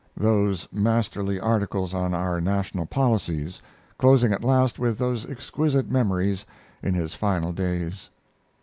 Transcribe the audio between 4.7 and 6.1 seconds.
with those exquisite